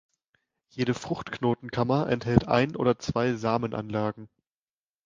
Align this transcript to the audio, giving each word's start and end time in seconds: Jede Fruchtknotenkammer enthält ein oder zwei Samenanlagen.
Jede 0.71 0.95
Fruchtknotenkammer 0.95 2.07
enthält 2.09 2.47
ein 2.47 2.75
oder 2.75 2.97
zwei 2.97 3.35
Samenanlagen. 3.35 4.29